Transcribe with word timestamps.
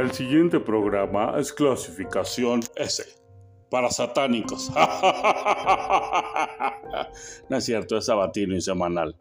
El 0.00 0.10
siguiente 0.12 0.60
programa 0.60 1.34
es 1.36 1.52
clasificación 1.52 2.60
S. 2.74 3.04
Para 3.70 3.90
satánicos. 3.90 4.72
no 7.50 7.56
es 7.58 7.64
cierto, 7.64 7.98
es 7.98 8.06
sabatino 8.06 8.56
y 8.56 8.62
semanal. 8.62 9.14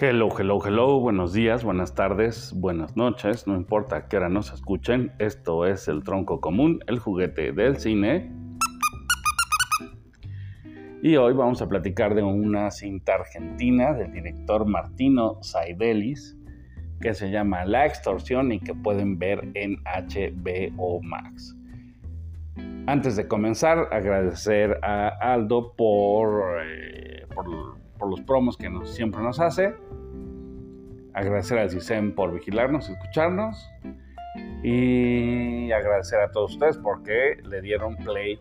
Hello, 0.00 0.28
hello, 0.36 0.58
hello, 0.66 0.98
buenos 0.98 1.32
días, 1.32 1.62
buenas 1.62 1.94
tardes, 1.94 2.52
buenas 2.56 2.96
noches, 2.96 3.46
no 3.46 3.54
importa 3.54 4.08
qué 4.08 4.16
hora 4.16 4.28
nos 4.28 4.52
escuchen, 4.52 5.12
esto 5.20 5.64
es 5.64 5.86
el 5.86 6.02
tronco 6.02 6.40
común, 6.40 6.80
el 6.88 6.98
juguete 6.98 7.52
del 7.52 7.78
cine. 7.78 8.47
Y 11.00 11.16
hoy 11.16 11.32
vamos 11.32 11.62
a 11.62 11.68
platicar 11.68 12.16
de 12.16 12.24
una 12.24 12.72
cinta 12.72 13.14
argentina 13.14 13.92
del 13.92 14.12
director 14.12 14.66
Martino 14.66 15.38
Saidelis 15.42 16.36
que 17.00 17.14
se 17.14 17.30
llama 17.30 17.64
La 17.64 17.86
extorsión 17.86 18.50
y 18.50 18.58
que 18.58 18.74
pueden 18.74 19.16
ver 19.16 19.48
en 19.54 19.76
HBO 19.84 21.00
Max. 21.00 21.56
Antes 22.88 23.14
de 23.14 23.28
comenzar, 23.28 23.88
agradecer 23.92 24.80
a 24.82 25.08
Aldo 25.20 25.72
por, 25.76 26.62
eh, 26.64 27.26
por, 27.32 28.10
los 28.10 28.20
promos 28.22 28.56
que 28.56 28.68
siempre 28.84 29.22
nos 29.22 29.38
hace. 29.38 29.76
Agradecer 31.14 31.58
a 31.58 31.68
CISEM 31.68 32.12
por 32.16 32.32
vigilarnos 32.32 32.88
y 32.88 32.92
escucharnos. 32.94 33.70
Y 34.64 35.70
agradecer 35.70 36.18
a 36.20 36.32
todos 36.32 36.54
ustedes 36.54 36.76
porque 36.78 37.36
le 37.44 37.60
dieron 37.60 37.96
play 37.98 38.38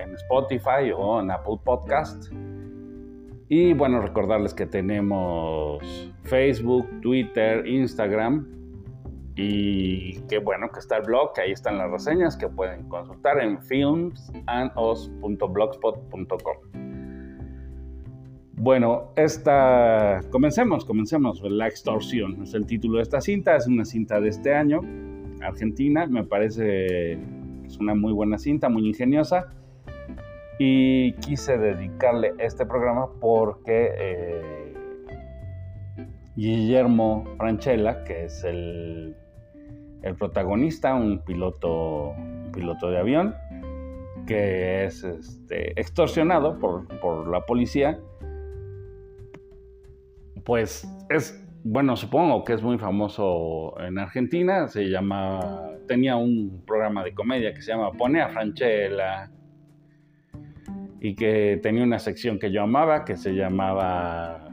en 0.00 0.14
Spotify 0.14 0.92
o 0.96 1.20
en 1.20 1.30
Apple 1.30 1.58
Podcast. 1.64 2.32
Y 3.48 3.72
bueno, 3.72 4.02
recordarles 4.02 4.52
que 4.52 4.66
tenemos 4.66 6.12
Facebook, 6.24 6.86
Twitter, 7.00 7.66
Instagram 7.66 8.46
y 9.34 10.20
que 10.22 10.38
bueno, 10.38 10.68
que 10.70 10.80
está 10.80 10.96
el 10.98 11.04
blog, 11.04 11.32
que 11.32 11.40
ahí 11.42 11.52
están 11.52 11.78
las 11.78 11.88
reseñas 11.90 12.36
que 12.36 12.48
pueden 12.48 12.86
consultar 12.88 13.40
en 13.40 13.62
filmsandos.blogspot.com. 13.62 16.56
Bueno, 18.52 19.12
esta 19.16 20.20
comencemos, 20.30 20.84
comencemos. 20.84 21.40
La 21.42 21.68
extorsión 21.68 22.42
es 22.42 22.54
el 22.54 22.66
título 22.66 22.98
de 22.98 23.04
esta 23.04 23.22
cinta, 23.22 23.56
es 23.56 23.66
una 23.66 23.86
cinta 23.86 24.20
de 24.20 24.28
este 24.28 24.54
año, 24.54 24.82
Argentina, 25.40 26.06
me 26.06 26.24
parece 26.24 27.14
es 27.64 27.78
una 27.78 27.94
muy 27.94 28.12
buena 28.12 28.36
cinta, 28.36 28.68
muy 28.68 28.86
ingeniosa 28.86 29.46
y 30.58 31.12
quise 31.14 31.56
dedicarle 31.56 32.34
este 32.38 32.66
programa 32.66 33.08
porque 33.20 33.94
eh, 33.96 34.74
Guillermo 36.34 37.24
Franchella, 37.36 38.02
que 38.04 38.24
es 38.24 38.44
el, 38.44 39.14
protagonista, 40.18 40.94
un 40.94 41.20
piloto, 41.24 42.14
piloto 42.52 42.90
de 42.90 42.98
avión, 42.98 43.34
que 44.26 44.84
es 44.84 45.04
este, 45.04 45.78
extorsionado 45.80 46.58
por, 46.58 47.28
la 47.28 47.44
policía, 47.44 48.00
pues 50.44 50.88
es, 51.08 51.44
bueno, 51.62 51.94
supongo 51.96 52.44
que 52.44 52.54
es 52.54 52.62
muy 52.62 52.78
famoso 52.78 53.74
en 53.80 53.98
Argentina, 53.98 54.66
se 54.68 54.88
llama, 54.88 55.70
tenía 55.86 56.16
un 56.16 56.62
programa 56.66 57.04
de 57.04 57.14
comedia 57.14 57.54
que 57.54 57.62
se 57.62 57.72
llama 57.72 57.92
Pone 57.92 58.22
a 58.22 58.28
Franchella, 58.28 59.30
y 61.00 61.14
que 61.14 61.58
tenía 61.62 61.84
una 61.84 61.98
sección 61.98 62.38
que 62.38 62.50
yo 62.50 62.62
amaba, 62.62 63.04
que 63.04 63.16
se 63.16 63.32
llamaba, 63.32 64.48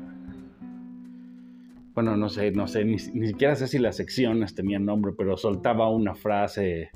bueno, 1.93 2.15
no 2.15 2.29
sé, 2.29 2.51
no 2.51 2.67
sé, 2.67 2.85
ni, 2.85 2.99
siquiera 2.99 3.55
sé 3.55 3.67
si 3.67 3.79
las 3.79 3.95
secciones 3.97 4.53
tenían 4.53 4.85
nombre, 4.85 5.13
pero 5.17 5.37
soltaba 5.37 5.89
una 5.89 6.13
frase 6.13 6.91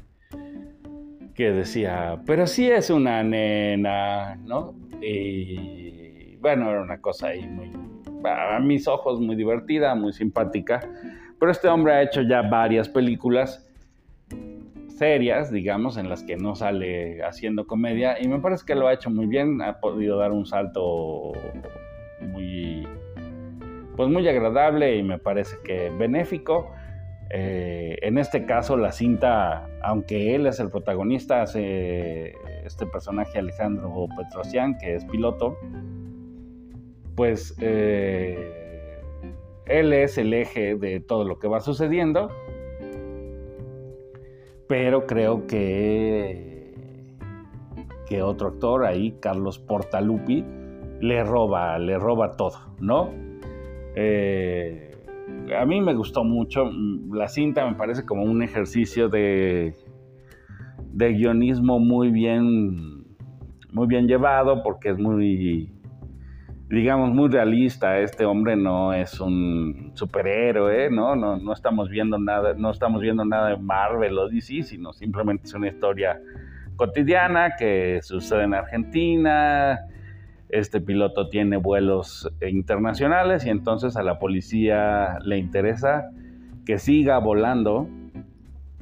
que 1.33 1.51
decía, 1.51 2.21
pero 2.25 2.45
sí 2.45 2.69
es 2.69 2.89
una 2.89 3.23
nena, 3.23 4.35
¿no? 4.35 4.75
Y 5.01 6.35
bueno, 6.37 6.69
era 6.69 6.81
una 6.81 7.01
cosa 7.01 7.29
ahí 7.29 7.47
muy, 7.47 7.71
a 8.25 8.59
mis 8.59 8.87
ojos 8.87 9.19
muy 9.19 9.35
divertida, 9.35 9.95
muy 9.95 10.13
simpática, 10.13 10.81
pero 11.39 11.51
este 11.51 11.69
hombre 11.69 11.93
ha 11.93 12.03
hecho 12.03 12.21
ya 12.21 12.41
varias 12.41 12.89
películas 12.89 13.68
serias, 14.99 15.49
digamos, 15.49 15.97
en 15.97 16.09
las 16.09 16.23
que 16.23 16.35
no 16.35 16.55
sale 16.55 17.23
haciendo 17.23 17.65
comedia 17.65 18.21
y 18.21 18.27
me 18.27 18.39
parece 18.39 18.65
que 18.65 18.75
lo 18.75 18.87
ha 18.87 18.93
hecho 18.93 19.09
muy 19.09 19.25
bien, 19.25 19.61
ha 19.61 19.79
podido 19.79 20.17
dar 20.17 20.33
un 20.33 20.45
salto 20.45 21.31
muy, 22.21 22.85
pues 23.95 24.09
muy 24.09 24.27
agradable 24.27 24.97
y 24.97 25.03
me 25.03 25.17
parece 25.17 25.55
que 25.63 25.89
benéfico. 25.89 26.71
Eh, 27.31 27.97
en 28.01 28.17
este 28.17 28.45
caso, 28.45 28.75
la 28.75 28.91
cinta, 28.91 29.67
aunque 29.81 30.35
él 30.35 30.45
es 30.47 30.59
el 30.59 30.69
protagonista, 30.69 31.43
hace 31.43 32.33
este 32.65 32.85
personaje 32.85 33.39
Alejandro 33.39 34.07
Petrosian, 34.17 34.77
que 34.77 34.95
es 34.95 35.05
piloto, 35.05 35.57
pues 37.15 37.55
eh, 37.61 39.01
él 39.65 39.93
es 39.93 40.17
el 40.17 40.33
eje 40.33 40.75
de 40.75 40.99
todo 40.99 41.23
lo 41.23 41.39
que 41.39 41.47
va 41.47 41.61
sucediendo 41.61 42.29
pero 44.69 45.07
creo 45.07 45.47
que, 45.47 46.75
que 48.07 48.21
otro 48.21 48.49
actor 48.49 48.85
ahí, 48.85 49.17
Carlos 49.19 49.57
Portalupi, 49.57 50.45
le 51.01 51.23
roba, 51.23 51.79
le 51.79 51.97
roba 51.97 52.33
todo, 52.37 52.75
¿no? 52.79 53.09
Eh, 53.95 54.95
a 55.59 55.65
mí 55.65 55.81
me 55.81 55.95
gustó 55.95 56.23
mucho, 56.23 56.69
la 57.11 57.27
cinta 57.27 57.67
me 57.67 57.77
parece 57.77 58.05
como 58.05 58.21
un 58.21 58.43
ejercicio 58.43 59.09
de, 59.09 59.73
de 60.93 61.13
guionismo 61.13 61.79
muy 61.79 62.11
bien, 62.11 63.05
muy 63.71 63.87
bien 63.87 64.07
llevado, 64.07 64.61
porque 64.61 64.89
es 64.89 64.99
muy 64.99 65.71
digamos, 66.69 67.11
muy 67.13 67.29
realista. 67.29 67.99
Este 67.99 68.25
hombre 68.25 68.55
no 68.55 68.93
es 68.93 69.19
un 69.19 69.91
superhéroe, 69.95 70.89
¿no? 70.91 71.15
No, 71.15 71.37
no 71.37 71.53
estamos 71.53 71.89
viendo 71.89 72.19
nada, 72.19 72.53
no 72.53 72.71
estamos 72.71 73.01
viendo 73.01 73.25
nada 73.25 73.49
de 73.49 73.57
Marvel 73.57 74.17
o 74.17 74.29
DC, 74.29 74.63
sino 74.63 74.93
simplemente 74.93 75.47
es 75.47 75.53
una 75.53 75.67
historia 75.67 76.21
cotidiana 76.75 77.55
que 77.57 77.99
sucede 78.03 78.43
en 78.43 78.53
Argentina. 78.53 79.79
Este 80.47 80.79
piloto 80.79 81.29
tiene 81.29 81.57
vuelos 81.57 82.29
internacionales 82.41 83.45
y 83.45 83.49
entonces 83.49 83.97
a 83.97 84.03
la 84.03 84.19
policía 84.19 85.19
le 85.23 85.37
interesa 85.37 86.09
que 86.65 86.77
siga 86.77 87.17
volando 87.19 87.87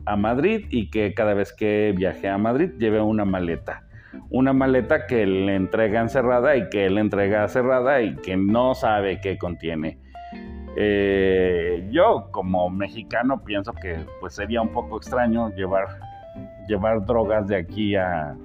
a 0.06 0.16
Madrid 0.16 0.66
y 0.70 0.90
que 0.90 1.14
cada 1.14 1.34
vez 1.34 1.54
que 1.54 1.94
viaje 1.96 2.30
a 2.30 2.38
Madrid 2.38 2.72
lleve 2.78 3.02
una 3.02 3.26
maleta 3.26 3.87
una 4.30 4.54
maleta 4.54 5.08
que 5.08 5.26
le 5.26 5.56
entregan 5.56 6.10
cerrada 6.10 6.56
y 6.56 6.70
que 6.70 6.86
él 6.86 6.98
entrega 6.98 7.48
cerrada 7.48 8.02
y 8.02 8.16
que 8.16 8.38
no 8.38 8.76
sabe 8.76 9.20
qué 9.22 9.38
contiene. 9.38 10.00
Eh, 10.76 11.88
yo 11.92 12.30
como 12.32 12.70
mexicano 12.70 13.44
pienso 13.44 13.74
que 13.74 14.06
pues 14.20 14.36
sería 14.36 14.62
un 14.62 14.70
poco 14.70 14.98
extraño 14.98 15.50
llevar, 15.56 15.88
llevar 16.68 17.04
drogas 17.06 17.48
de 17.48 17.56
aquí 17.56 17.96
a, 17.96 18.36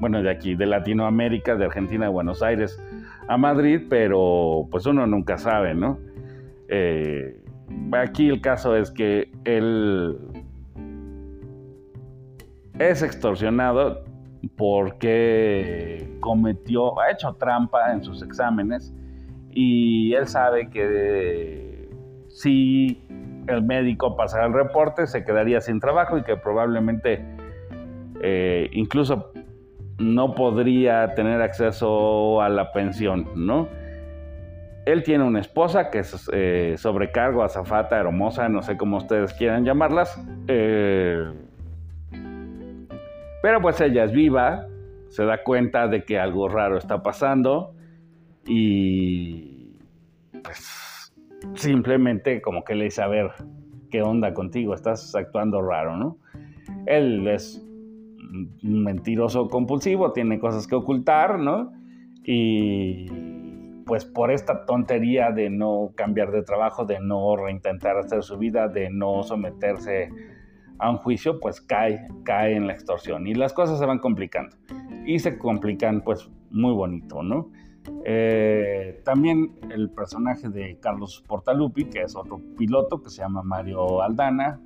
bueno, 0.00 0.22
de 0.22 0.30
aquí, 0.30 0.54
de 0.54 0.66
Latinoamérica, 0.66 1.56
de 1.56 1.66
Argentina, 1.66 2.06
de 2.06 2.10
Buenos 2.10 2.42
Aires 2.42 2.82
a 3.28 3.36
Madrid, 3.36 3.82
pero 3.88 4.66
pues 4.70 4.86
uno 4.86 5.06
nunca 5.06 5.38
sabe, 5.38 5.74
¿no? 5.74 5.98
Eh, 6.68 7.40
aquí 7.92 8.28
el 8.28 8.40
caso 8.40 8.76
es 8.76 8.90
que 8.90 9.30
él 9.44 10.18
es 12.78 13.02
extorsionado, 13.02 14.04
porque 14.48 16.16
cometió, 16.20 16.98
ha 17.00 17.10
hecho 17.10 17.34
trampa 17.34 17.92
en 17.92 18.02
sus 18.02 18.22
exámenes 18.22 18.94
y 19.50 20.14
él 20.14 20.26
sabe 20.26 20.70
que 20.70 21.90
si 22.28 23.06
el 23.46 23.62
médico 23.62 24.16
pasara 24.16 24.46
el 24.46 24.52
reporte 24.52 25.06
se 25.06 25.24
quedaría 25.24 25.60
sin 25.60 25.80
trabajo 25.80 26.16
y 26.18 26.22
que 26.22 26.36
probablemente 26.36 27.24
eh, 28.22 28.68
incluso 28.72 29.32
no 29.98 30.34
podría 30.34 31.14
tener 31.14 31.42
acceso 31.42 32.40
a 32.40 32.48
la 32.48 32.72
pensión, 32.72 33.28
¿no? 33.34 33.68
Él 34.86 35.02
tiene 35.02 35.24
una 35.24 35.40
esposa 35.40 35.90
que 35.90 35.98
es 35.98 36.28
eh, 36.32 36.74
sobrecargo, 36.78 37.42
azafata, 37.42 37.98
hermosa, 37.98 38.48
no 38.48 38.62
sé 38.62 38.78
cómo 38.78 38.96
ustedes 38.96 39.34
quieran 39.34 39.64
llamarlas. 39.64 40.18
Eh, 40.48 41.30
pero 43.42 43.60
pues 43.60 43.80
ella 43.80 44.04
es 44.04 44.12
viva, 44.12 44.66
se 45.08 45.24
da 45.24 45.42
cuenta 45.42 45.88
de 45.88 46.04
que 46.04 46.18
algo 46.18 46.48
raro 46.48 46.78
está 46.78 47.02
pasando 47.02 47.74
y 48.46 49.78
pues 50.42 51.12
simplemente 51.54 52.40
como 52.40 52.64
que 52.64 52.74
le 52.74 52.84
dice, 52.84 53.02
a 53.02 53.08
ver, 53.08 53.30
¿qué 53.90 54.02
onda 54.02 54.34
contigo? 54.34 54.74
Estás 54.74 55.14
actuando 55.14 55.62
raro, 55.62 55.96
¿no? 55.96 56.18
Él 56.86 57.26
es 57.28 57.66
mentiroso 58.62 59.48
compulsivo, 59.48 60.12
tiene 60.12 60.38
cosas 60.38 60.66
que 60.66 60.76
ocultar, 60.76 61.38
¿no? 61.38 61.72
y 62.24 63.06
pues 63.86 64.04
por 64.04 64.30
esta 64.30 64.64
tontería 64.66 65.32
de 65.32 65.50
no 65.50 65.92
cambiar 65.96 66.30
de 66.30 66.42
trabajo, 66.42 66.84
de 66.84 67.00
no 67.00 67.36
reintentar 67.36 67.96
hacer 67.96 68.22
su 68.22 68.38
vida, 68.38 68.68
de 68.68 68.90
no 68.90 69.22
someterse 69.22 70.10
a 70.80 70.90
un 70.90 70.96
juicio, 70.96 71.38
pues 71.40 71.60
cae, 71.60 72.08
cae 72.24 72.56
en 72.56 72.66
la 72.66 72.72
extorsión 72.72 73.26
y 73.26 73.34
las 73.34 73.52
cosas 73.52 73.78
se 73.78 73.86
van 73.86 73.98
complicando 73.98 74.56
y 75.04 75.18
se 75.18 75.38
complican 75.38 76.02
pues 76.02 76.28
muy 76.50 76.72
bonito, 76.72 77.22
¿no? 77.22 77.50
Eh, 78.04 79.00
también 79.04 79.58
el 79.70 79.90
personaje 79.90 80.48
de 80.48 80.78
Carlos 80.80 81.24
Portalupi, 81.26 81.84
que 81.84 82.02
es 82.02 82.16
otro 82.16 82.40
piloto 82.56 83.02
que 83.02 83.10
se 83.10 83.18
llama 83.22 83.42
Mario 83.42 84.02
Aldana. 84.02 84.60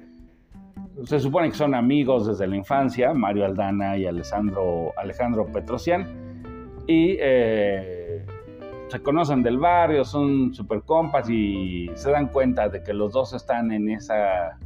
Se 1.05 1.19
supone 1.19 1.49
que 1.50 1.56
son 1.56 1.75
amigos 1.75 2.26
desde 2.26 2.46
la 2.46 2.56
infancia, 2.56 3.12
Mario 3.14 3.44
Aldana 3.44 3.96
y 3.96 4.06
Alejandro, 4.06 4.93
Alejandro 4.96 5.46
Petrosian. 5.46 6.06
Y 6.87 7.17
eh, 7.19 8.25
se 8.88 9.00
conocen 9.00 9.43
del 9.43 9.58
barrio, 9.58 10.05
son 10.05 10.52
super 10.55 10.82
compas 10.82 11.28
y 11.31 11.90
se 11.94 12.10
dan 12.10 12.28
cuenta 12.28 12.69
de 12.69 12.82
que 12.82 12.93
los 12.93 13.12
dos 13.12 13.32
están 13.32 13.72
en 13.72 13.90
esa, 13.90 14.58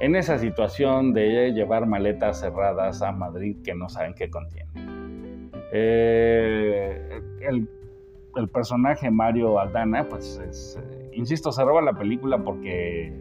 en 0.00 0.16
esa 0.16 0.38
situación 0.38 1.12
de 1.12 1.52
llevar 1.52 1.86
maletas 1.86 2.40
cerradas 2.40 3.02
a 3.02 3.12
Madrid 3.12 3.56
que 3.64 3.74
no 3.74 3.88
saben 3.88 4.14
qué 4.14 4.30
contienen. 4.30 5.50
Eh, 5.72 7.20
el, 7.40 7.68
personaje 8.52 9.10
Mario 9.10 9.58
Aldana, 9.58 10.08
pues 10.08 10.40
eh, 10.40 11.10
insisto, 11.12 11.50
se 11.50 11.64
roba 11.64 11.82
la 11.82 11.92
película 11.92 12.38
porque 12.38 13.12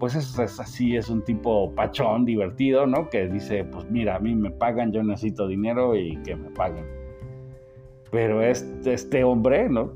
pues 0.00 0.16
es, 0.16 0.38
así, 0.38 0.96
es 0.96 1.08
un 1.08 1.22
tipo 1.22 1.72
pachón, 1.74 2.24
divertido, 2.24 2.86
¿no? 2.86 3.08
Que 3.08 3.28
dice, 3.28 3.64
pues 3.64 3.88
mira, 3.88 4.16
a 4.16 4.18
mí 4.18 4.34
me 4.34 4.50
pagan, 4.50 4.92
yo 4.92 5.02
necesito 5.04 5.46
dinero 5.46 5.94
y 5.94 6.16
que 6.24 6.34
me 6.34 6.50
paguen. 6.50 6.84
Pero 8.10 8.42
este, 8.42 8.92
este 8.92 9.22
hombre, 9.22 9.68
¿no? 9.68 9.92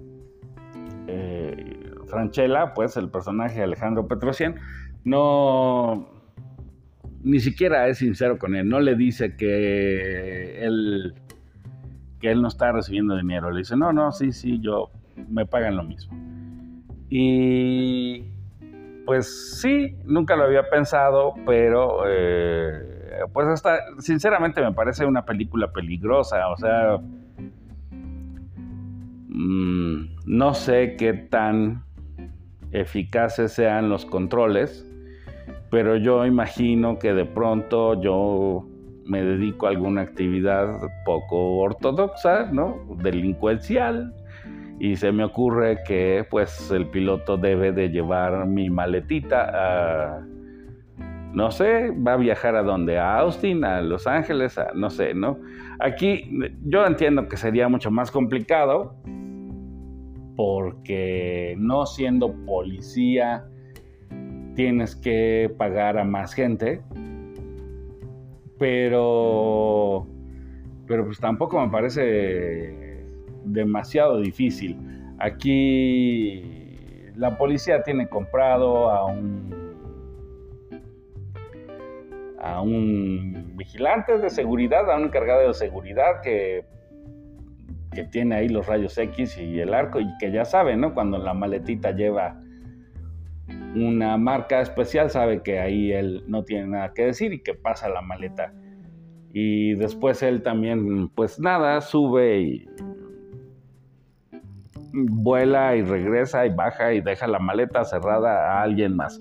Eh, 1.09 1.79
Franchella, 2.07 2.73
pues 2.75 2.97
el 2.97 3.11
personaje 3.11 3.63
Alejandro 3.63 4.07
Petrosian, 4.07 4.57
no, 5.09 6.09
ni 7.23 7.41
siquiera 7.41 7.89
es 7.89 7.99
sincero 7.99 8.39
con 8.39 8.55
él, 8.55 8.69
no 8.69 8.81
le 8.81 8.95
dice 8.95 9.37
que 9.37 10.65
él 10.65 11.15
que 12.21 12.31
él 12.31 12.43
no 12.43 12.49
está 12.49 12.73
recibiendo 12.73 13.17
dinero. 13.17 13.51
Le 13.51 13.59
dice, 13.59 13.77
no, 13.77 13.93
no, 13.93 14.11
sí, 14.13 14.33
sí, 14.33 14.61
yo 14.61 14.91
me 15.29 15.47
pagan 15.47 15.77
lo 15.77 15.85
mismo. 15.85 16.17
Y 17.09 18.25
pues 19.07 19.61
sí, 19.61 19.97
nunca 20.05 20.37
lo 20.37 20.45
había 20.45 20.69
pensado, 20.69 21.35
pero 21.47 22.03
eh, 22.07 23.21
pues 23.33 23.47
hasta, 23.49 23.79
sinceramente 23.99 24.61
me 24.61 24.73
parece 24.73 25.07
una 25.07 25.25
película 25.25 25.73
peligrosa, 25.73 26.49
o 26.49 26.57
sea, 26.57 26.99
mm, 29.29 30.17
no 30.27 30.55
sé 30.55 30.97
qué 30.97 31.15
tan 31.15 31.85
eficaces 32.73 33.53
sean 33.53 33.89
los 33.89 34.05
controles, 34.05 34.87
pero 35.71 35.97
yo 35.97 36.25
imagino 36.25 36.99
que 36.99 37.13
de 37.13 37.25
pronto 37.25 38.01
yo 38.01 38.67
me 39.05 39.23
dedico 39.23 39.67
a 39.67 39.71
alguna 39.71 40.03
actividad 40.03 40.81
poco 41.05 41.59
ortodoxa, 41.59 42.51
¿no? 42.53 42.87
Delincuencial. 43.03 44.15
Y 44.81 44.97
se 44.97 45.11
me 45.11 45.25
ocurre 45.25 45.79
que 45.87 46.25
pues 46.31 46.71
el 46.71 46.87
piloto 46.87 47.37
debe 47.37 47.73
de 47.73 47.89
llevar 47.89 48.47
mi 48.47 48.71
maletita 48.71 49.51
a, 49.53 50.27
no 51.33 51.51
sé, 51.51 51.91
va 51.91 52.13
a 52.13 52.17
viajar 52.17 52.55
a 52.55 52.63
dónde, 52.63 52.99
a 52.99 53.19
Austin, 53.19 53.65
a 53.65 53.81
Los 53.81 54.07
Ángeles, 54.07 54.57
a, 54.57 54.71
no 54.75 54.89
sé, 54.89 55.15
¿no? 55.15 55.39
Aquí 55.81 56.31
yo 56.65 56.87
entiendo 56.87 57.29
que 57.29 57.37
sería 57.37 57.69
mucho 57.69 57.91
más 57.91 58.11
complicado 58.11 58.95
porque 60.37 61.57
no 61.59 61.85
siendo 61.87 62.33
policía 62.47 63.45
tienes 64.59 64.97
que 64.97 65.55
pagar 65.57 65.99
a 65.99 66.03
más 66.03 66.35
gente, 66.35 66.83
pero, 68.59 70.05
pero 70.89 71.05
pues 71.05 71.21
tampoco 71.21 71.61
me 71.61 71.71
parece 71.71 73.05
demasiado 73.45 74.21
difícil. 74.21 74.77
Aquí 75.21 76.43
la 77.15 77.39
policía 77.39 77.85
tiene 77.85 78.09
comprado 78.09 78.91
a 78.91 79.07
un 79.07 79.57
a 82.41 82.61
un 82.61 83.53
vigilante 83.55 84.19
de 84.19 84.29
seguridad, 84.29 84.91
a 84.91 84.97
un 84.97 85.05
encargado 85.05 85.47
de 85.47 85.55
seguridad 85.55 86.21
que, 86.21 86.65
que 87.93 88.03
tiene 88.03 88.35
ahí 88.35 88.49
los 88.49 88.67
rayos 88.67 88.99
X 88.99 89.39
y 89.39 89.61
el 89.61 89.73
arco 89.73 90.01
y 90.01 90.09
que 90.19 90.33
ya 90.33 90.45
sabe, 90.45 90.77
¿no? 90.77 90.95
Cuando 90.95 91.17
la 91.17 91.33
maletita 91.33 91.93
lleva 91.93 92.41
una 93.75 94.17
marca 94.17 94.61
especial 94.61 95.11
sabe 95.11 95.43
que 95.43 95.59
ahí 95.59 95.93
él 95.93 96.25
no 96.27 96.45
tiene 96.45 96.69
nada 96.69 96.93
que 96.95 97.07
decir 97.07 97.33
y 97.33 97.41
que 97.41 97.55
pasa 97.55 97.89
la 97.89 98.01
maleta. 98.01 98.53
Y 99.33 99.75
después 99.75 100.23
él 100.23 100.43
también, 100.43 101.09
pues 101.11 101.39
nada, 101.39 101.81
sube 101.81 102.41
y 102.41 102.67
vuela 104.93 105.77
y 105.77 105.83
regresa 105.83 106.47
y 106.47 106.51
baja 106.51 106.93
y 106.95 107.01
deja 107.01 107.27
la 107.27 107.39
maleta 107.39 107.85
cerrada 107.85 108.53
a 108.53 108.63
alguien 108.63 108.97
más. 108.97 109.21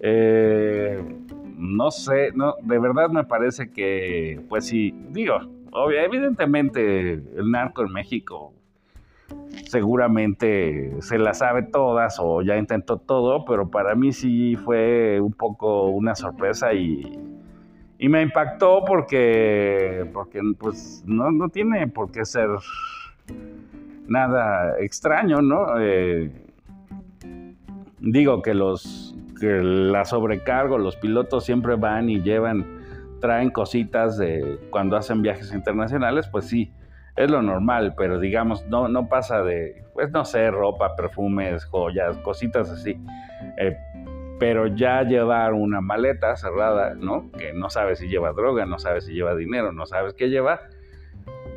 Eh, 0.00 1.02
no 1.56 1.90
sé, 1.90 2.32
no, 2.34 2.54
de 2.62 2.78
verdad 2.78 3.10
me 3.10 3.24
parece 3.24 3.70
que, 3.70 4.40
pues 4.48 4.66
sí, 4.66 4.94
digo, 5.10 5.38
evidentemente 6.04 7.12
el 7.12 7.50
narco 7.50 7.82
en 7.82 7.92
México 7.92 8.54
seguramente 9.66 11.00
se 11.00 11.18
la 11.18 11.32
sabe 11.34 11.62
todas 11.62 12.18
o 12.18 12.42
ya 12.42 12.56
intentó 12.56 12.96
todo, 12.96 13.44
pero 13.44 13.70
para 13.70 13.94
mí 13.94 14.12
sí 14.12 14.56
fue 14.56 15.20
un 15.20 15.32
poco 15.32 15.88
una 15.88 16.14
sorpresa 16.14 16.72
y, 16.74 17.18
me 17.98 18.22
impactó 18.22 18.82
porque, 18.86 20.08
porque 20.12 20.40
pues 20.58 21.04
no, 21.06 21.30
no, 21.30 21.50
tiene 21.50 21.86
por 21.86 22.10
qué 22.10 22.24
ser 22.24 22.48
nada 24.08 24.80
extraño, 24.80 25.42
¿no? 25.42 25.78
Eh, 25.78 26.32
digo 28.00 28.40
que 28.42 28.54
los 28.54 29.14
que 29.38 29.62
la 29.62 30.04
sobrecargo, 30.04 30.78
los 30.78 30.96
pilotos 30.96 31.44
siempre 31.44 31.76
van 31.76 32.10
y 32.10 32.20
llevan, 32.20 32.66
traen 33.20 33.50
cositas 33.50 34.18
de 34.18 34.58
cuando 34.70 34.96
hacen 34.96 35.22
viajes 35.22 35.52
internacionales, 35.52 36.28
pues 36.28 36.46
sí, 36.46 36.72
es 37.20 37.30
lo 37.30 37.42
normal, 37.42 37.94
pero 37.96 38.18
digamos, 38.18 38.66
no, 38.66 38.88
no 38.88 39.08
pasa 39.08 39.42
de, 39.42 39.84
pues 39.92 40.10
no 40.10 40.24
sé, 40.24 40.50
ropa, 40.50 40.96
perfumes, 40.96 41.64
joyas, 41.66 42.16
cositas 42.18 42.70
así. 42.70 42.98
Eh, 43.58 43.76
pero 44.38 44.66
ya 44.68 45.02
llevar 45.02 45.52
una 45.52 45.82
maleta 45.82 46.34
cerrada, 46.34 46.94
¿no? 46.94 47.30
Que 47.32 47.52
no 47.52 47.68
sabes 47.68 47.98
si 47.98 48.08
lleva 48.08 48.32
droga, 48.32 48.64
no 48.64 48.78
sabes 48.78 49.04
si 49.04 49.12
lleva 49.12 49.36
dinero, 49.36 49.72
no 49.72 49.84
sabes 49.84 50.14
qué 50.14 50.30
lleva, 50.30 50.60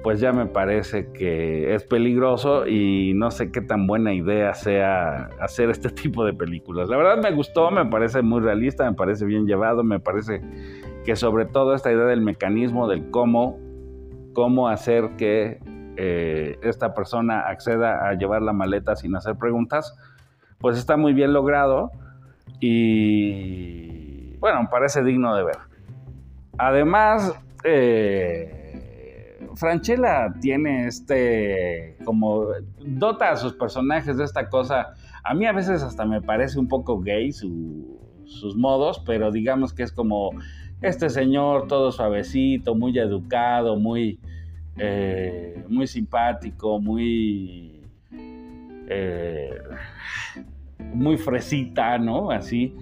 pues 0.03 0.20
ya 0.20 0.34
me 0.34 0.48
parece 0.48 1.13
que 1.13 1.74
es 1.74 1.86
peligroso 1.86 2.67
y 2.67 3.13
no 3.15 3.32
sé 3.32 3.53
qué 3.53 3.62
tan 3.62 3.88
buena 3.88 4.13
idea 4.13 4.53
sea 4.53 5.29
hacer 5.39 5.70
este 5.70 5.89
tipo 6.01 6.25
de 6.25 6.34
películas. 6.34 6.89
La 6.89 6.98
verdad 6.98 7.17
me 7.24 7.32
gustó, 7.32 7.72
me 7.72 7.86
parece 7.86 8.22
muy 8.22 8.41
realista, 8.41 8.84
me 8.84 8.98
parece 8.98 9.24
bien 9.24 9.48
llevado, 9.48 9.82
me 9.84 10.01
parece 10.01 10.41
que 11.05 11.15
sobre 11.15 11.46
todo 11.46 11.74
esta 11.74 11.91
idea 11.91 12.05
del 12.05 12.22
mecanismo, 12.22 12.89
del 12.89 13.10
cómo 13.12 13.62
cómo 14.34 14.68
hacer 14.68 15.16
que 15.18 15.60
eh, 15.96 16.60
esta 16.63 16.94
persona 16.94 17.42
acceda 17.42 18.08
a 18.08 18.13
llevar 18.16 18.42
la 18.42 18.54
maleta 18.54 18.96
sin 18.96 19.16
hacer 19.16 19.36
preguntas, 19.36 19.96
pues 20.60 20.78
está 20.78 20.98
muy 20.98 21.13
bien 21.13 21.34
logrado 21.34 21.92
y 22.60 24.36
bueno, 24.38 24.68
parece 24.72 25.04
digno 25.04 25.36
de 25.36 25.44
ver. 25.44 25.58
Además, 26.58 27.34
eh, 27.63 29.48
Franchella 29.56 30.34
tiene 30.42 30.88
este, 30.88 31.98
como 32.06 32.48
dota 32.80 33.32
a 33.32 33.38
sus 33.38 33.54
personajes 33.54 34.18
de 34.18 34.24
esta 34.24 34.50
cosa, 34.50 34.94
a 35.24 35.34
mí 35.34 35.46
a 35.46 35.54
veces 35.54 35.84
hasta 35.84 36.06
me 36.06 36.22
parece 36.22 36.60
un 36.60 36.68
poco 36.68 37.00
gay 37.00 37.32
sus 37.32 38.56
modos, 38.56 39.02
pero 39.06 39.32
digamos 39.32 39.74
que 39.74 39.84
es 39.84 39.92
como 39.92 40.32
este 40.84 41.10
señor 41.10 41.68
todo 41.68 41.92
suavecito, 41.92 42.75
muy 42.75 42.98
educado, 43.00 43.78
muy, 43.78 44.20
eh, 44.78 45.63
muy 45.70 45.88
simpático, 45.88 46.80
muy, 46.80 47.82
eh, 48.90 49.58
muy 50.94 51.18
fresita, 51.18 51.98
¿no? 51.98 52.30
Así. 52.30 52.75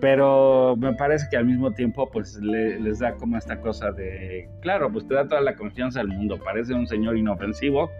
Pero 0.00 0.76
me 0.76 0.92
parece 0.94 1.26
que 1.30 1.36
al 1.36 1.46
mismo 1.46 1.72
tiempo, 1.72 2.08
pues 2.10 2.36
les 2.40 2.98
da 3.00 3.14
como 3.14 3.36
esta 3.36 3.60
cosa 3.60 3.90
de, 3.90 4.48
claro, 4.60 4.92
pues 4.92 5.06
te 5.08 5.14
da 5.14 5.26
toda 5.26 5.40
la 5.40 5.56
confianza 5.56 5.98
del 5.98 6.08
mundo, 6.08 6.38
parece 6.44 6.74
un 6.74 6.86
señor 6.86 7.16
inofensivo. 7.16 7.90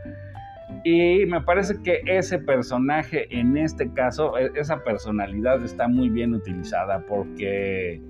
Y 0.85 1.27
me 1.27 1.41
parece 1.41 1.83
que 1.83 2.03
ese 2.07 2.39
personaje, 2.39 3.27
en 3.31 3.57
este 3.57 3.91
caso, 3.93 4.39
e, 4.39 4.53
esa 4.55 4.85
personalidad 4.85 5.65
está 5.65 5.89
muy 5.89 6.11
bien 6.11 6.35
utilizada 6.35 7.01
porque 7.07 8.01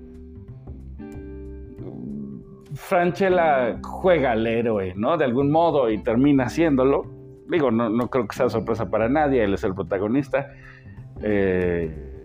Franchella 2.75 3.79
juega 3.81 4.31
al 4.31 4.45
héroe, 4.45 4.93
¿no? 4.95 5.17
De 5.17 5.25
algún 5.25 5.49
modo 5.49 5.89
y 5.89 5.97
termina 6.03 6.45
haciéndolo. 6.45 7.05
Digo, 7.47 7.71
no, 7.71 7.89
no 7.89 8.09
creo 8.09 8.27
que 8.27 8.35
sea 8.35 8.49
sorpresa 8.49 8.89
para 8.89 9.09
nadie, 9.09 9.43
él 9.43 9.53
es 9.53 9.63
el 9.63 9.73
protagonista. 9.73 10.51
Eh, 11.21 12.15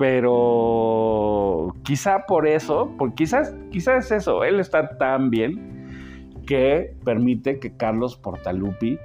pero 0.00 1.74
quizá 1.82 2.24
por 2.24 2.46
eso, 2.46 2.96
por 2.96 3.14
quizás, 3.14 3.54
quizás 3.70 4.06
es 4.06 4.12
eso, 4.22 4.44
él 4.44 4.58
está 4.58 4.96
tan 4.96 5.28
bien 5.28 6.40
que 6.46 6.96
permite 7.04 7.60
que 7.60 7.76
Carlos 7.76 8.16
Portalupi 8.16 8.98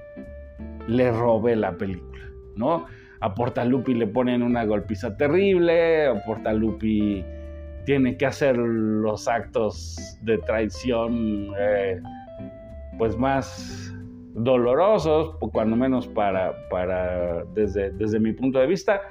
le 0.87 1.11
robe 1.11 1.57
la 1.57 1.77
película, 1.77 2.23
¿no? 2.55 2.85
A 3.19 3.35
Portalupi 3.35 3.93
le 3.93 4.07
ponen 4.07 4.41
una 4.41 4.63
golpiza 4.63 5.17
terrible, 5.17 6.07
a 6.07 6.23
Portalupi 6.23 7.25
tiene 7.85 8.17
que 8.17 8.25
hacer 8.25 8.57
los 8.57 9.27
actos 9.27 10.17
de 10.21 10.37
traición 10.39 11.51
eh, 11.57 12.01
pues 12.97 13.17
más 13.17 13.93
dolorosos, 14.33 15.35
cuando 15.53 15.75
menos 15.75 16.07
para, 16.07 16.53
para 16.69 17.45
desde, 17.53 17.91
desde 17.91 18.19
mi 18.19 18.33
punto 18.33 18.59
de 18.59 18.67
vista. 18.67 19.01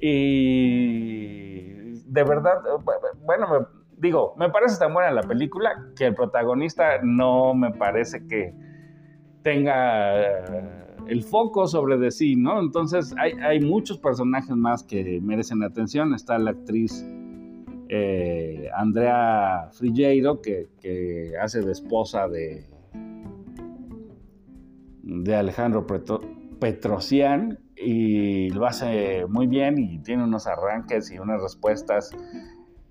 Y 0.00 1.92
de 2.06 2.24
verdad, 2.24 2.60
bueno, 3.24 3.68
digo, 3.98 4.34
me 4.36 4.50
parece 4.50 4.78
tan 4.78 4.92
buena 4.92 5.10
la 5.12 5.22
película 5.22 5.70
que 5.96 6.06
el 6.06 6.14
protagonista 6.14 6.98
no 7.02 7.54
me 7.54 7.70
parece 7.72 8.26
que 8.26 8.52
tenga 9.42 10.46
el 11.06 11.22
foco 11.22 11.66
sobre 11.66 12.10
sí, 12.10 12.34
¿no? 12.34 12.60
Entonces 12.60 13.14
hay, 13.18 13.32
hay 13.32 13.60
muchos 13.60 13.98
personajes 13.98 14.56
más 14.56 14.82
que 14.82 15.20
merecen 15.22 15.62
atención. 15.62 16.14
Está 16.14 16.38
la 16.38 16.50
actriz 16.50 17.06
eh, 17.96 18.68
Andrea 18.74 19.68
Frilleiro, 19.72 20.40
que, 20.42 21.32
hace 21.40 21.60
de 21.60 21.70
esposa 21.70 22.26
de, 22.26 22.66
de 25.02 25.34
Alejandro 25.36 25.86
Petrosian 26.58 27.60
y 27.76 28.50
lo 28.50 28.66
hace 28.66 29.26
muy 29.28 29.46
bien 29.46 29.78
y 29.78 30.00
tiene 30.00 30.24
unos 30.24 30.48
arranques 30.48 31.12
y 31.12 31.20
unas 31.20 31.40
respuestas 31.40 32.10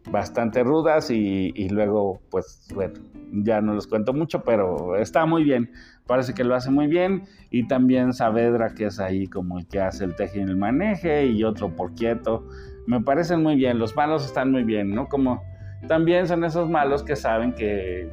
bastante 0.09 0.63
rudas 0.63 1.09
y, 1.09 1.67
luego 1.69 2.21
pues 2.29 2.67
bueno, 2.73 2.93
ya 3.31 3.59
no 3.59 3.73
les 3.75 3.87
cuento 3.87 4.13
mucho, 4.13 4.43
pero 4.43 4.95
está 4.95 5.25
muy 5.25 5.43
bien, 5.43 5.71
parece 6.07 6.33
que 6.33 6.45
lo 6.45 6.55
hace 6.55 6.71
muy 6.71 6.87
bien 6.87 7.23
y 7.49 7.67
también 7.67 8.13
Saavedra 8.13 8.73
que 8.73 8.85
es 8.85 8.99
ahí 8.99 9.27
como 9.27 9.59
el 9.59 9.67
que 9.67 9.81
hace 9.81 10.05
el 10.05 10.15
teje 10.15 10.39
y 10.39 10.43
el 10.43 10.55
maneje 10.55 11.25
y 11.25 11.43
otro 11.43 11.75
por 11.75 11.93
quieto, 11.93 12.47
me 12.85 13.01
parecen 13.01 13.41
muy 13.41 13.55
bien, 13.55 13.79
los 13.79 13.95
malos 13.95 14.25
están 14.25 14.51
muy 14.51 14.63
bien, 14.63 14.93
¿no? 14.93 15.07
Como 15.07 15.43
también 15.87 16.27
son 16.27 16.43
esos 16.43 16.69
malos 16.69 17.03
que 17.03 17.15
saben 17.15 17.53
que, 17.53 18.09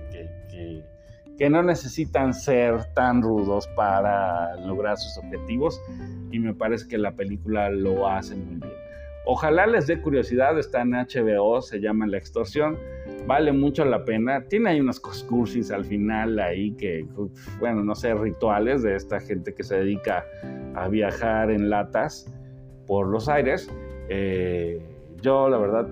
que, 1.39 1.49
no 1.49 1.62
necesitan 1.62 2.35
ser 2.35 2.93
tan 2.93 3.23
rudos 3.23 3.67
para 3.69 4.57
lograr 4.57 4.99
sus 4.99 5.17
objetivos 5.17 5.81
y 6.31 6.39
me 6.39 6.53
parece 6.53 6.87
que 6.87 6.99
la 6.99 7.12
película 7.12 7.71
lo 7.71 8.07
hace 8.07 8.37
muy 8.37 8.57
bien. 8.57 8.75
Ojalá 9.25 9.67
les 9.67 9.87
dé 9.87 10.03
curiosidad, 10.03 10.59
está 10.59 10.83
en 10.83 10.91
HBO, 10.91 11.62
se 11.62 11.81
llama 11.81 12.07
La 12.07 12.19
Extorsión, 12.19 12.77
vale 13.27 13.53
mucho 13.53 13.87
la 13.87 14.05
pena. 14.05 14.43
Tiene 14.49 14.71
ahí 14.71 14.81
unos 14.81 15.00
cursis 15.00 15.71
al 15.71 15.87
final 15.87 16.39
ahí 16.41 16.73
que, 16.73 17.07
bueno, 17.59 17.83
no 17.85 17.95
sé, 17.95 18.12
rituales 18.12 18.83
de 18.83 18.97
esta 18.97 19.19
gente 19.19 19.55
que 19.55 19.62
se 19.62 19.77
dedica 19.77 20.27
a 20.75 20.89
viajar 20.89 21.50
en 21.50 21.71
latas 21.71 22.31
por 22.87 23.07
los 23.07 23.31
aires 23.31 23.71
eh, 24.12 24.83
yo, 25.23 25.49
la 25.49 25.57
verdad, 25.57 25.88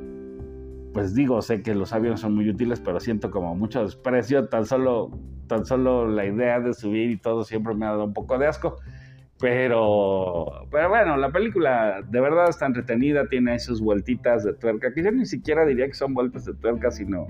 pues 0.93 1.15
digo, 1.15 1.41
sé 1.41 1.63
que 1.63 1.75
los 1.75 1.93
aviones 1.93 2.21
son 2.21 2.35
muy 2.35 2.51
útiles, 2.51 2.81
pero 2.81 2.99
siento 2.99 3.31
como 3.31 3.55
mucho 3.55 3.83
desprecio. 3.85 4.49
Tan 4.49 4.67
solo, 4.67 5.11
tan 5.47 5.65
solo 5.65 6.09
la 6.09 6.27
idea 6.27 6.59
de 6.59 6.75
subir 6.75 7.11
y 7.13 7.17
todo 7.17 7.45
siempre 7.45 7.75
me 7.75 7.87
ha 7.87 7.91
dado 7.91 8.05
un 8.05 8.13
poco 8.13 8.37
de 8.37 8.49
asco. 8.49 8.77
Pero, 9.41 10.67
pero 10.73 10.89
bueno, 10.89 11.17
la 11.17 11.31
película 11.31 12.03
de 12.03 12.21
verdad 12.21 12.49
está 12.49 12.67
entretenida, 12.67 13.29
tiene 13.29 13.57
sus 13.61 13.81
vueltitas 13.81 14.43
de 14.43 14.53
tuerca, 14.55 14.93
que 14.93 15.05
yo 15.05 15.13
ni 15.13 15.27
siquiera 15.27 15.65
diría 15.65 15.87
que 15.87 15.95
son 15.95 16.13
vueltas 16.13 16.45
de 16.45 16.55
tuerca, 16.55 16.91
sino, 16.91 17.29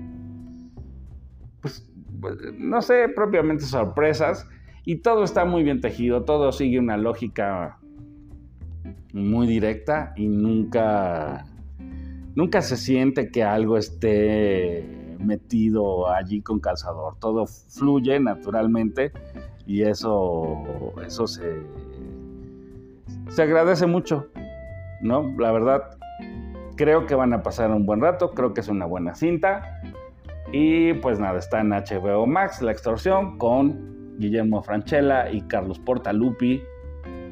pues 1.61 1.87
no 2.57 2.81
sé, 2.81 3.09
propiamente 3.09 3.63
sorpresas. 3.63 4.49
Y 4.85 5.01
todo 5.01 5.23
está 5.23 5.45
muy 5.45 5.61
bien 5.61 5.81
tejido, 5.81 6.23
todo 6.23 6.51
sigue 6.51 6.79
una 6.79 6.97
lógica 6.97 7.78
muy 9.13 9.47
directa 9.47 10.13
y 10.15 10.27
nunca, 10.27 11.45
nunca 12.35 12.61
se 12.61 12.77
siente 12.77 13.31
que 13.31 13.43
algo 13.43 13.77
esté 13.77 15.15
metido 15.19 16.09
allí 16.09 16.41
con 16.41 16.59
calzador. 16.59 17.15
Todo 17.19 17.45
fluye 17.45 18.19
naturalmente 18.19 19.11
y 19.65 19.83
eso, 19.83 20.63
eso 21.05 21.27
se, 21.27 21.61
se 23.29 23.41
agradece 23.41 23.85
mucho, 23.85 24.27
¿no? 25.01 25.33
La 25.37 25.51
verdad, 25.51 25.97
creo 26.75 27.05
que 27.05 27.15
van 27.15 27.33
a 27.33 27.43
pasar 27.43 27.71
un 27.71 27.85
buen 27.85 28.01
rato, 28.01 28.31
creo 28.31 28.53
que 28.53 28.61
es 28.61 28.67
una 28.67 28.85
buena 28.85 29.15
cinta. 29.15 29.81
Y 30.51 30.93
pues 30.93 31.19
nada, 31.19 31.37
está 31.37 31.61
en 31.61 31.69
HBO 31.69 32.25
Max, 32.25 32.61
La 32.61 32.71
Extorsión, 32.71 33.37
con 33.37 34.17
Guillermo 34.17 34.63
Franchella 34.63 35.31
y 35.31 35.41
Carlos 35.41 35.77
Portalupi 35.77 36.63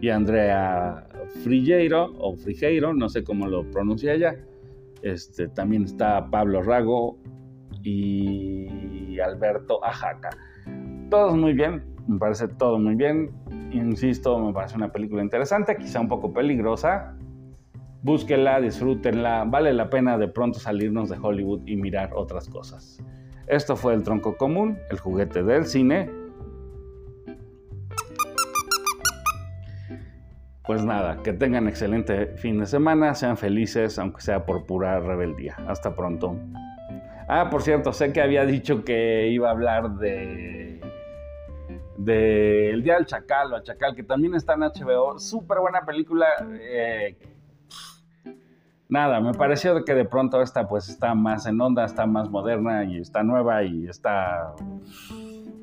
y 0.02 0.10
Andrea 0.10 1.07
Frigueiro 1.44 2.14
o 2.18 2.36
Frigeiro, 2.36 2.94
no 2.94 3.10
sé 3.10 3.24
cómo 3.24 3.48
lo 3.48 3.70
pronuncia 3.72 4.14
ella. 4.14 4.36
Este, 5.02 5.48
también 5.48 5.84
está 5.84 6.30
Pablo 6.30 6.62
Rago 6.64 7.18
y 7.84 9.20
Alberto 9.20 9.84
Ajaca. 9.84 10.30
Todos 11.10 11.38
muy 11.38 11.54
bien, 11.54 11.84
me 12.08 12.18
parece 12.18 12.48
todo 12.48 12.80
muy 12.80 12.96
bien. 12.96 13.32
Insisto, 13.72 14.40
me 14.40 14.54
parece 14.54 14.76
una 14.76 14.92
película 14.92 15.22
interesante, 15.22 15.76
quizá 15.78 16.00
un 16.00 16.08
poco 16.08 16.34
peligrosa. 16.34 17.16
Búsquenla, 18.04 18.62
disfrútenla, 18.62 19.44
vale 19.46 19.74
la 19.74 19.90
pena 19.90 20.18
de 20.18 20.28
pronto 20.28 20.60
salirnos 20.60 21.10
de 21.10 21.18
Hollywood 21.22 21.62
y 21.66 21.76
mirar 21.76 22.12
otras 22.16 22.48
cosas. 22.48 23.04
Esto 23.48 23.76
fue 23.76 23.94
El 23.94 24.04
Tronco 24.04 24.38
Común, 24.38 24.78
el 24.90 25.00
juguete 25.00 25.44
del 25.44 25.66
cine. 25.66 26.10
Pues 30.68 30.84
nada, 30.84 31.24
que 31.24 31.32
tengan 31.32 31.70
excelente 31.70 32.28
fin 32.36 32.60
de 32.60 32.66
semana, 32.66 33.16
sean 33.16 33.38
felices, 33.38 33.98
aunque 33.98 34.20
sea 34.20 34.46
por 34.46 34.66
pura 34.66 35.00
rebeldía. 35.00 35.56
Hasta 35.66 35.96
pronto. 35.96 36.38
Ah, 37.30 37.50
por 37.50 37.62
cierto, 37.62 37.94
sé 37.94 38.12
que 38.12 38.22
había 38.22 38.46
dicho 38.46 38.84
que 38.84 39.30
iba 39.30 39.48
a 39.48 39.52
hablar 39.52 39.96
de. 39.96 40.82
de 41.98 42.70
El 42.72 42.84
Día 42.84 42.96
del 42.96 43.06
Chacal 43.06 43.54
o 43.54 43.64
Chacal, 43.64 43.96
que 43.96 44.04
también 44.04 44.36
está 44.36 44.56
en 44.56 44.60
HBO. 44.60 45.18
Súper 45.20 45.60
buena 45.60 45.86
película. 45.86 46.28
Eh, 46.60 47.18
nada, 48.90 49.22
me 49.22 49.34
pareció 49.34 49.86
que 49.86 49.94
de 49.94 50.04
pronto 50.04 50.42
esta 50.42 50.68
pues 50.68 50.90
está 50.90 51.16
más 51.16 51.46
en 51.46 51.62
onda, 51.62 51.86
está 51.86 52.06
más 52.06 52.30
moderna 52.30 52.84
y 52.84 52.98
está 52.98 53.24
nueva 53.24 53.64
y 53.64 53.88
está. 53.88 54.54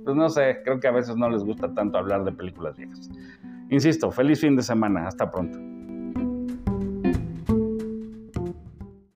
Pues 0.02 0.16
no 0.16 0.30
sé, 0.30 0.62
creo 0.64 0.80
que 0.80 0.88
a 0.88 0.92
veces 0.92 1.14
no 1.16 1.28
les 1.28 1.44
gusta 1.44 1.74
tanto 1.74 1.98
hablar 1.98 2.24
de 2.24 2.32
películas 2.32 2.74
viejas. 2.76 3.10
Insisto, 3.70 4.10
feliz 4.10 4.40
fin 4.40 4.56
de 4.56 4.62
semana. 4.62 5.08
Hasta 5.08 5.30
pronto. 5.30 5.58